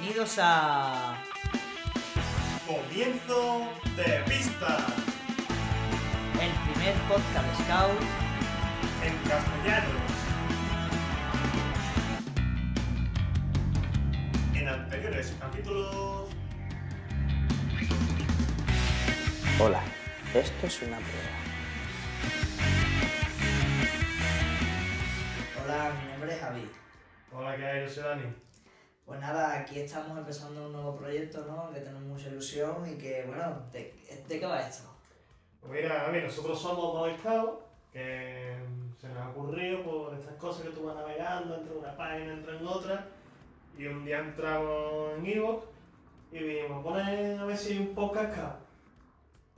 [0.00, 1.14] Bienvenidos a.
[2.66, 4.78] Comienzo de pista
[6.40, 8.00] El primer podcast Scout
[9.04, 9.90] en castellano.
[14.54, 16.30] En anteriores capítulos.
[19.60, 19.82] Hola,
[20.32, 21.36] esto es una prueba.
[25.62, 26.70] Hola, mi nombre es Javi.
[27.32, 27.82] Hola, ¿qué hay?
[27.82, 28.49] Yo soy Dani.
[29.10, 31.72] Pues nada, aquí estamos empezando un nuevo proyecto, ¿no?
[31.72, 33.92] Que tenemos mucha ilusión y que, bueno, ¿de,
[34.28, 34.88] qué va esto?
[35.60, 37.58] Pues mira, a ver, nosotros somos dos scouts
[37.92, 38.54] que
[39.00, 42.56] se nos ha ocurrido por estas cosas que tú vas navegando entre una página, entre
[42.56, 43.08] en otra.
[43.76, 45.66] Y un día entramos en Evox
[46.30, 48.69] y dijimos, poner a ver si hay un podcast scout.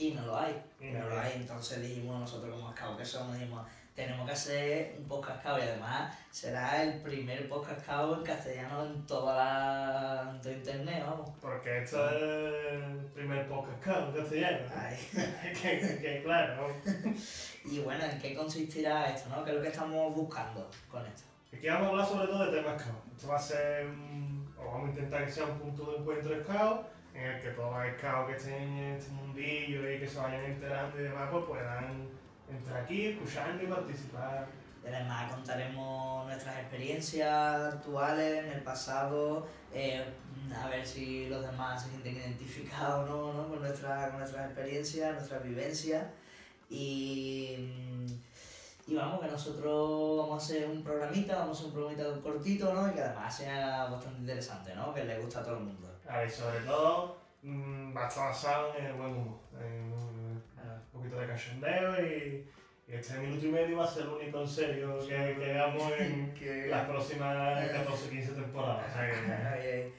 [0.02, 0.60] Y no lo hay.
[0.80, 1.32] Y no lo hay.
[1.36, 5.62] Entonces dijimos nosotros como scouts que somos, dijimos, tenemos que hacer un podcast scout y
[5.62, 10.40] además será el primer podcast scout en castellano en toda la...
[10.42, 11.30] todo internet, vamos.
[11.40, 14.66] Porque esto es el primer podcast scout en castellano.
[14.74, 14.96] Ay.
[15.62, 16.68] que, que claro,
[17.64, 19.44] Y bueno, ¿en qué consistirá esto, no?
[19.44, 21.22] ¿Qué es lo que estamos buscando con esto?
[21.54, 22.96] Aquí vamos a hablar sobre todo de temas scout.
[23.14, 26.42] Esto va a ser, un- o vamos a intentar que sea un punto de encuentro
[26.42, 30.18] scout, en el que todos los scouts que estén en este mundillo y que se
[30.18, 32.08] vayan enterando y demás, pues puedan
[32.48, 34.46] entrar aquí, escucharnos y participar.
[34.84, 40.04] Y además contaremos nuestras experiencias actuales, en el pasado, eh,
[40.54, 43.48] a ver si los demás se sienten identificados o no, ¿no?
[43.48, 46.04] con, nuestra, con nuestras experiencias, nuestras vivencias.
[46.68, 48.06] Y, mm,
[48.92, 52.74] y vamos, que nosotros vamos a hacer un programita, vamos a hacer un programita cortito,
[52.74, 52.88] ¿no?
[52.88, 54.92] Y que además sea bastante interesante, ¿no?
[54.92, 55.88] Que le gusta a todo el mundo.
[56.06, 60.90] Ah, Y sobre todo, mm, a estar basado en el buen humor, en un, un
[60.92, 62.46] poquito de cachondeo y
[62.88, 66.34] este minuto y medio va a ser el único en serio que, que hagamos en
[66.38, 68.86] Que- las próximas 14 15 temporadas.
[68.90, 69.32] O sea que-
[69.86, 69.92] Ay,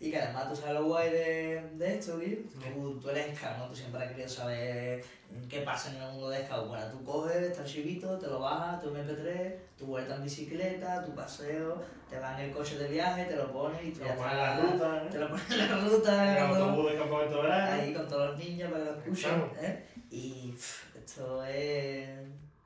[0.00, 2.38] Y que además tú sabes lo guay de, de esto, Guillo.
[2.74, 3.68] Tú, tú eres scout, ¿no?
[3.68, 5.04] Tú siempre has querido saber
[5.48, 6.68] qué pasa en el mundo de scout.
[6.68, 11.14] Bueno, tú coges, estás chivito, te lo bajas, tu MP3, tu vuelta en bicicleta, tu
[11.14, 14.14] paseo, te vas en el coche de viaje, te lo pones y tú Te ya
[14.14, 15.08] lo pones en la ruta, ¿eh?
[15.12, 17.82] Te lo pones en la ruta, En el cuando- autobús de campamento de verano.
[17.82, 19.44] ahí con todos los niños para que lo escuchen.
[19.60, 19.84] ¿eh?
[20.10, 22.08] Y pff, esto es...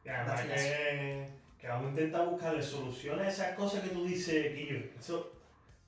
[0.04, 1.28] Y además que,
[1.60, 4.78] que vamos a intentar buscarle soluciones a esas cosas que tú dices, Guillo.
[4.98, 5.32] Esto,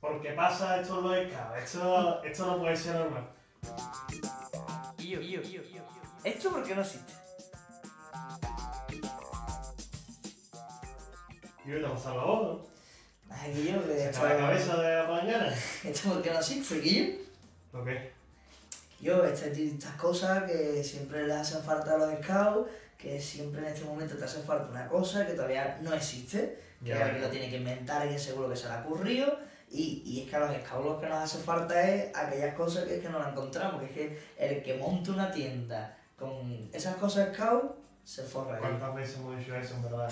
[0.00, 1.62] ¿Por qué pasa esto en los scouts?
[1.64, 3.28] Esto, esto no puede ser normal.
[4.98, 5.62] Guillo, Guillo,
[6.22, 7.12] ¿Esto por qué no existe?
[11.64, 12.66] Guillo, te ha pasado la voz, ¿no?
[13.30, 15.54] Ay, Guillo, que Se esto, la cabeza de la mañana.
[15.84, 17.18] esto por qué no existe, Guillo.
[17.72, 18.15] ¿Lo qué?
[19.00, 23.66] Yo, este- estas cosas que siempre les hacen falta a los scouts, que siempre en
[23.68, 27.28] este momento te hace falta una cosa que todavía no existe, que Ya, alguien lo
[27.28, 29.38] tiene que inventar, alguien seguro que se le ha ocurrido,
[29.70, 32.84] y, y es que a los scouts lo que nos hace falta es aquellas cosas
[32.84, 36.70] que es que no las encontramos, que es que el que monte una tienda con
[36.72, 37.74] esas cosas scouts,
[38.04, 38.58] se forra.
[38.58, 40.10] ¿Cuántas veces hemos dicho eso, en verdad?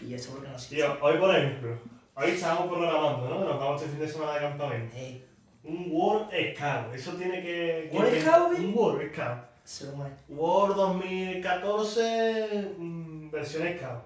[0.00, 0.76] Y esto porque no existe.
[0.76, 1.78] Tío, hoy por ejemplo,
[2.16, 3.44] hoy estábamos programando, ¿no?
[3.44, 4.96] Nos vamos este fin de semana de campamento.
[4.96, 5.24] Ey,
[5.64, 7.88] Un World Scout, eso tiene que...
[7.90, 9.38] que- ¿World que- Scout, Un World Scout.
[9.64, 10.14] se lo mueve.
[10.28, 14.02] World 2014, mm, versión Scout.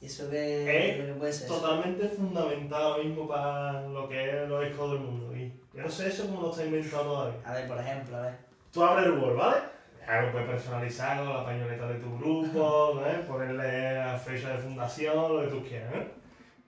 [0.00, 1.46] ¿Y eso qué, Eh, qué puede ser?
[1.46, 5.36] Totalmente fundamental ahora mismo para lo que es los Scouts del mundo.
[5.36, 7.38] Y yo no sé eso cómo lo está inventado todavía.
[7.44, 8.34] A ver, por ejemplo, a ver.
[8.72, 9.56] Tú abres el Word, ¿vale?
[10.04, 13.22] Ya lo puedes personalizar con la pañoleta de tu grupo, ¿eh?
[13.28, 16.08] ponerle la fecha de fundación, lo que tú quieras, ¿eh?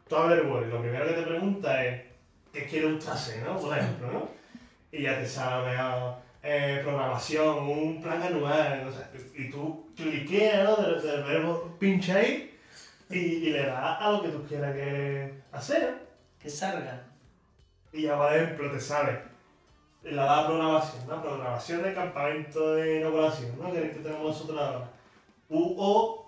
[0.08, 1.53] Tú abres el Word y lo primero que te pregunta
[2.54, 3.58] es ¿qué quiere usted hacer, no?
[3.58, 4.28] Por ejemplo, ¿no?
[4.92, 10.64] Y ya te sale ah, eh, programación, un plan anual, no sé, y tú cliqueas,
[10.64, 10.76] ¿no?
[10.76, 12.50] Del, del verbo pincha ahí
[13.10, 15.98] y, y le das a lo que tú quieras que hacer,
[16.38, 17.02] Que salga.
[17.92, 19.18] y ya, por ejemplo, te sale
[20.02, 21.22] la la programación, ¿no?
[21.22, 23.72] Programación de campamento de inauguración, ¿no?
[23.72, 24.90] Que, que tenemos nosotros ahora.
[25.48, 26.23] U O,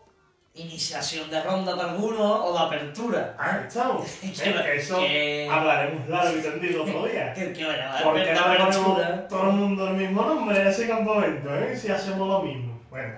[0.56, 3.36] Iniciación de ronda para algunos o de apertura.
[3.38, 4.06] ahí estamos.
[4.20, 7.32] Que- que eso que- hablaremos largo y tendido otro día.
[7.34, 10.70] Que, que vaya, la ¿Por qué no ponemos todo el mundo el mismo nombre a
[10.70, 11.76] ese campamento, eh?
[11.76, 12.80] Si hacemos lo mismo.
[12.88, 13.14] Bueno,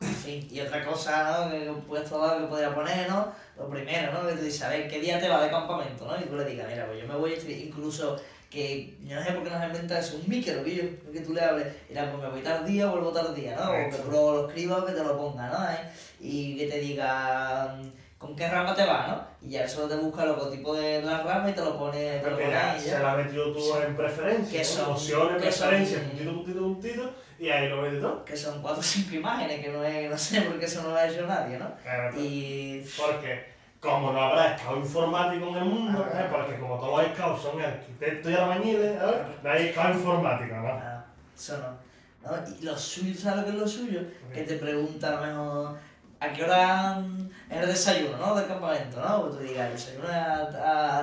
[0.00, 1.50] En fin, y otra cosa, ¿no?
[1.50, 3.32] Que he puesto que podría poner, ¿no?
[3.56, 4.28] Lo primero, ¿no?
[4.28, 6.16] Que tú dices, a ver, ¿qué día te va de campamento, no?
[6.16, 7.34] Y tú le digas, mira, pues yo me voy,
[7.64, 8.16] incluso
[8.50, 11.66] que yo no sé por qué nos inventa eso, un micro, que tú le hables,
[11.88, 13.70] mira, pues me voy tal día, vuelvo tal día, ¿no?
[13.70, 15.70] O que tú lo, escribas o que te lo ponga, ¿no?
[15.70, 15.90] ¿Eh?
[16.18, 19.46] Y que te diga, mm, ¿con qué rama te va, no?
[19.46, 22.30] Y ya eso te busca el logotipo de la rama y te lo pone, te
[22.30, 23.00] lo pone ahí, se ya.
[23.00, 24.92] la tú en Que preferencias, son- ¿no?
[24.92, 28.24] Opciones, preferencias, puntito, puntito, puntito, y ahí lo metes todo.
[28.24, 30.88] Que son cuatro o cinco imágenes, que no es, no sé por qué eso no
[30.90, 31.70] lo ha hecho nadie, ¿no?
[31.82, 32.82] Claro, Y...
[32.96, 36.20] Porque como no habrá scout informático en el mundo, Ah.
[36.20, 36.28] ¿eh?
[36.30, 39.22] porque como todos los scouts son arquitectos y albañiles, ¿eh?
[39.42, 40.68] no hay scout informático, ¿no?
[40.68, 41.04] Ah,
[41.36, 41.88] eso no.
[42.30, 42.36] ¿no?
[42.60, 44.00] Y lo suyo, ¿sabes lo que es lo suyo?
[44.32, 45.78] Que te pregunta a lo mejor
[46.20, 47.00] a qué hora
[47.48, 48.34] es el desayuno, ¿no?
[48.34, 49.24] Del campamento, ¿no?
[49.30, 50.98] Que tú digas, el desayuno es a, a,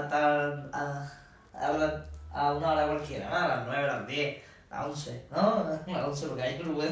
[0.74, 1.12] a,
[1.54, 2.02] a,
[2.34, 3.36] a, una hora cualquiera, ¿no?
[3.38, 4.38] A las 9, a las 10,
[4.70, 5.40] a las 11, ¿no?
[5.88, 6.90] A las 11, porque hay un lugar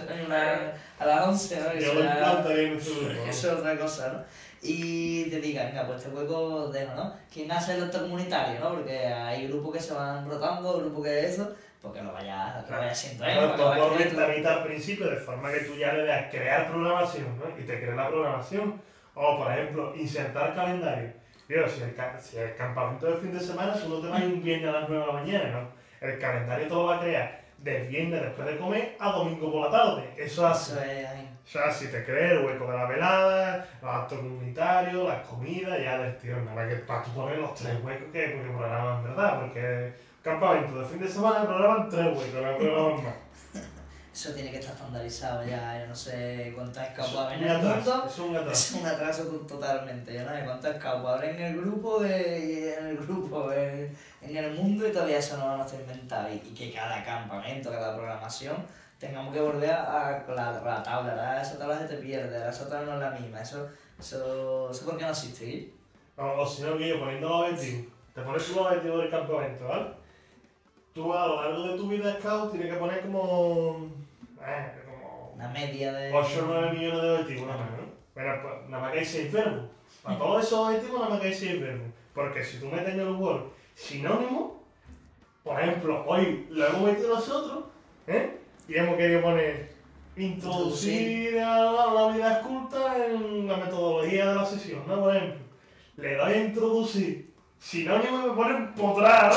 [0.99, 1.71] a las 11, ¿no?
[1.71, 2.77] Que Yo sea- en
[3.29, 4.19] eso es otra cosa, ¿no?
[4.65, 7.13] Y te digan, venga, pues este hueco dejo, ¿no?
[7.31, 8.69] ¿Quién hace el acto comunitario, no?
[8.75, 12.93] Porque hay grupos que se van rotando, grupos que eso, porque lo vayas, lo vayas
[12.93, 13.33] haciendo, ¿eh?
[13.33, 17.37] Claro, todo por ventanita al principio, de forma que tú ya le das crear programación,
[17.37, 17.59] ¿no?
[17.59, 18.81] Y te crea la programación.
[19.15, 21.11] O, por ejemplo, insertar calendario.
[21.47, 24.33] Digo, si el, si el campamento de fin de semana, no te vas a ir
[24.33, 26.07] un viernes a las 9 de la mañana, ¿no?
[26.07, 29.61] El calendario te lo va a crear del viernes después de comer a domingo por
[29.65, 30.13] la tarde.
[30.17, 30.45] Eso
[31.07, 31.29] ahí.
[31.45, 35.77] O sea, si te crees el hueco de la velada, los actos comunitarios, las comidas,
[35.81, 39.39] ya del tío, nada que para tú poner los tres huecos que porque programan, ¿verdad?
[39.41, 43.13] Porque campamento de fin de semana programan tres huecos, no programan más.
[44.13, 47.43] Eso tiene que estar estandarizado ya, yo no sé cuántas Eso scouts es habrá en
[47.43, 48.05] un el atraso, mundo.
[48.07, 48.51] es un atraso.
[48.53, 52.85] Es un atraso to- totalmente, yo no sé cuántas habrá en el grupo, eh, en
[52.87, 56.29] el grupo, en, en el mundo y todavía eso no no está inventado.
[56.29, 58.55] Y, y que cada campamento, cada programación,
[58.99, 61.41] tengamos que volver a, a la, la tabla, ¿verdad?
[61.41, 63.67] esa tabla se te pierde, esa tabla no es la misma, eso,
[63.99, 65.45] eso, eso ¿por qué no existe?
[65.45, 65.73] Gil?
[66.15, 67.87] O, si no, yo poniendo los objetivos.
[68.13, 69.87] Te pones tú los objetivos del campamento, ¿vale?
[70.93, 73.89] Tú a lo largo de tu vida scout tienes que poner como.
[74.39, 75.31] Eh, como.
[75.33, 76.13] Una media de...
[76.13, 77.85] 8 o 9 millones de objetivos, nada más, ¿no?
[78.13, 79.65] Pero pues, nada más que hay 6 verbos.
[80.03, 81.87] Para todos esos objetivos, nada más que hay 6 verbos.
[82.13, 84.63] Porque si tú metes en el Word sinónimo,
[85.43, 87.65] por ejemplo, hoy lo hemos metido nosotros,
[88.07, 88.37] ¿eh?
[88.67, 89.73] Y hemos querido poner
[90.15, 95.01] introducir a la, la vida esculta en la metodología de la sesión, ¿no?
[95.01, 95.39] Por ejemplo,
[95.97, 97.32] le doy a introducir.
[97.63, 99.31] Sinónimo me pone empotrar.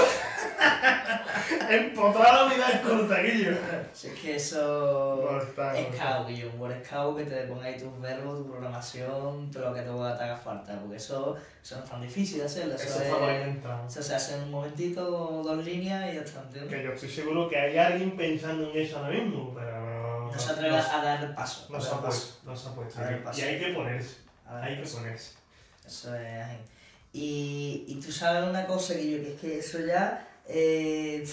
[1.71, 3.57] empotrar a la vida esculta, Guillo.
[3.93, 5.21] Si es que eso...
[5.31, 5.97] Mortal, mortal.
[5.97, 9.75] Scout, Guillo, un buen scout que te ponga ahí tus verbos, tu programación, todo lo
[9.75, 12.99] que te, haga falta, porque eso, eso no es tan difícil de hacerlo, eso, Eso
[13.31, 15.03] es- está eso se hace en un momentito,
[15.45, 16.75] dos líneas y ya está, ¿entiendes?
[16.75, 20.33] Que yo estoy seguro que hay alguien pensando en eso ahora mismo, pero no.
[20.33, 21.67] No se atreve a dar el paso.
[21.71, 23.01] No se ha el puesto, no se ha puesto.
[23.37, 24.17] Y hay que ponerse,
[24.51, 25.33] el hay que ponerse.
[25.87, 26.47] Eso es.
[27.19, 30.29] Y, y tú sabes una cosa, Guillo, que es que eso ya...
[30.49, 31.27] Eh,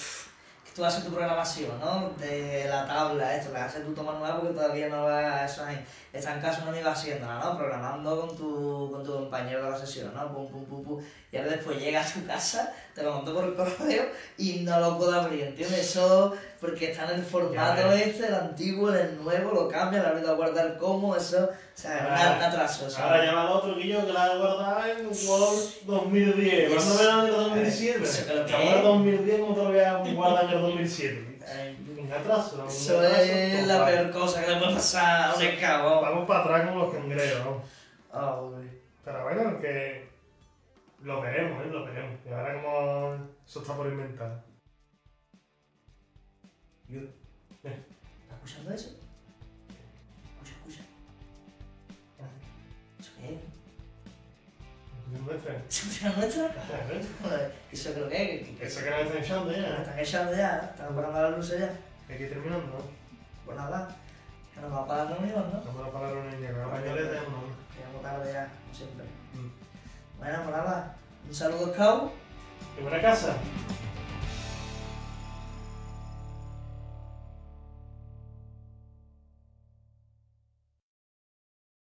[0.63, 2.11] que tú haces tu programación, ¿no?
[2.19, 5.83] De la tabla, esto, la haces tú tomas nueva porque todavía no va eso ahí.
[6.11, 7.57] Esta en caso no me iba haciéndola, ¿no?
[7.57, 10.31] Programando con tu, con tu compañero de la sesión, ¿no?
[10.33, 11.03] Pum, pum, pum, pum.
[11.31, 14.05] Y ahora después llegas a tu casa, te lo monto por el correo
[14.37, 15.79] y no lo puedo abrir, ¿entiendes?
[15.79, 16.33] Eso
[16.63, 20.77] porque está en el formato este, el antiguo, el nuevo, lo cambia, lo a guardar
[20.77, 22.87] como, eso, o sea, es un Ahora- atraso.
[23.03, 25.55] Ahora llama al otro yo que la guardaba en Word
[25.85, 26.71] 2010.
[26.71, 28.03] Eso- ¿Cuándo verán el 2007?
[28.03, 28.83] Eso que lo que Que ahora es.
[28.83, 31.39] 2010 como te lo voy a guardar en el 2007.
[31.53, 35.35] Ay, Un atraso, un Eso atraso es la peor cosa que le puede pasar a
[35.35, 36.01] un escabo.
[36.01, 37.61] Vamos para atrás como los cangrejos, ¿no?
[38.13, 38.69] Ah, uy.
[39.03, 40.07] Pero bueno, que
[41.03, 41.69] lo veremos, ¿eh?
[41.71, 42.19] Lo veremos.
[42.25, 43.15] Y ahora como
[43.45, 44.41] eso está por inventar.
[47.01, 47.73] ¿Estás
[48.35, 48.89] escuchando eso?
[50.23, 50.83] Escucha, escucha.
[52.99, 53.39] ¿Eso qué es?
[55.21, 55.63] ¿No traen?
[55.69, 57.53] ¿Eso nuestra?
[57.71, 58.49] ¿Eso creo que es?
[58.49, 59.77] Que, Eso que nos están echando nos ya.
[59.81, 61.73] están echando ya, están apagando las luces ya.
[62.09, 62.83] Hay que ir terminando, ¿no?
[63.45, 63.95] Pues nada,
[64.53, 65.63] que nos vamos para la reunión, ¿no?
[65.65, 67.37] Vamos a parar una niña, que la pañoleta es una.
[67.73, 69.05] Que vamos tarde ya, como siempre.
[69.33, 70.19] Mm.
[70.19, 70.95] Bueno, pues nada,
[71.27, 72.11] un saludo, Scout.
[72.77, 73.35] ¿Y buena casa?